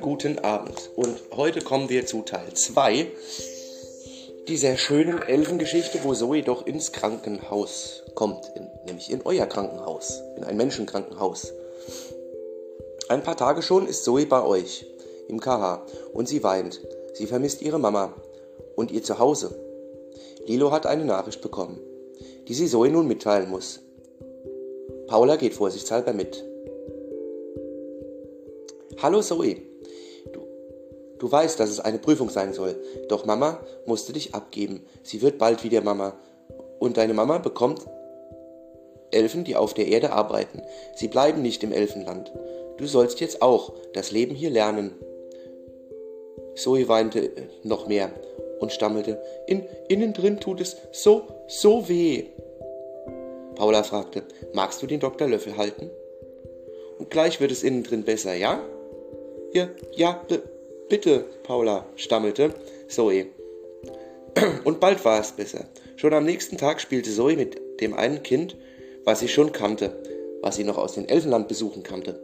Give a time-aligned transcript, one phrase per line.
[0.00, 0.90] guten Abend.
[0.96, 3.06] Und heute kommen wir zu Teil 2
[4.48, 10.42] dieser schönen Elfengeschichte, wo Zoe doch ins Krankenhaus kommt, in, nämlich in euer Krankenhaus, in
[10.42, 11.52] ein Menschenkrankenhaus.
[13.08, 14.84] Ein paar Tage schon ist Zoe bei euch
[15.28, 16.80] im KH und sie weint.
[17.14, 18.14] Sie vermisst ihre Mama
[18.74, 19.54] und ihr Zuhause.
[20.44, 21.78] Lilo hat eine Nachricht bekommen,
[22.48, 23.78] die sie Zoe nun mitteilen muss.
[25.06, 26.51] Paula geht vorsichtshalber mit.
[29.02, 29.56] Hallo Zoe.
[30.32, 30.46] Du,
[31.18, 32.76] du weißt, dass es eine Prüfung sein soll.
[33.08, 34.86] Doch Mama musste dich abgeben.
[35.02, 36.16] Sie wird bald wieder Mama.
[36.78, 37.84] Und deine Mama bekommt
[39.10, 40.62] Elfen, die auf der Erde arbeiten.
[40.94, 42.32] Sie bleiben nicht im Elfenland.
[42.76, 44.92] Du sollst jetzt auch das Leben hier lernen.
[46.54, 47.32] Zoe weinte
[47.64, 48.12] noch mehr
[48.60, 52.26] und stammelte, in, innen drin tut es so, so weh.
[53.56, 55.26] Paula fragte, magst du den Dr.
[55.26, 55.90] Löffel halten?
[57.00, 58.62] Und gleich wird es innen drin besser, ja?
[59.54, 60.24] Ja, ja,
[60.88, 62.54] bitte, Paula, stammelte
[62.88, 63.26] Zoe.
[64.64, 65.66] Und bald war es besser.
[65.96, 68.56] Schon am nächsten Tag spielte Zoe mit dem einen Kind,
[69.04, 69.94] was sie schon kannte,
[70.40, 72.18] was sie noch aus den Elfenlandbesuchen kannte,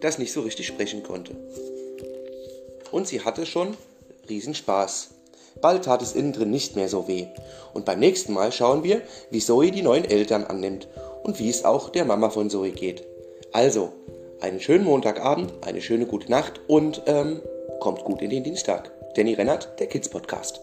[0.00, 1.36] das nicht so richtig sprechen konnte.
[2.90, 3.76] Und sie hatte schon
[4.30, 5.10] Riesenspaß.
[5.60, 7.26] Bald tat es innen drin nicht mehr so weh.
[7.74, 10.88] Und beim nächsten Mal schauen wir, wie Zoe die neuen Eltern annimmt
[11.22, 13.04] und wie es auch der Mama von Zoe geht.
[13.52, 13.92] Also,
[14.40, 17.40] einen schönen Montagabend, eine schöne gute Nacht und ähm,
[17.80, 18.90] kommt gut in den Dienstag.
[19.14, 20.60] Danny Rennert, der Kids Podcast.